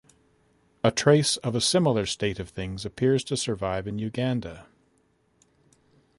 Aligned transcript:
A 0.83 0.89
trace 0.89 1.37
of 1.37 1.53
a 1.53 1.61
similar 1.61 2.07
state 2.07 2.39
of 2.39 2.49
things 2.49 2.85
appears 2.87 3.23
to 3.25 3.37
survive 3.37 3.87
in 3.87 3.99
Uganda. 3.99 4.65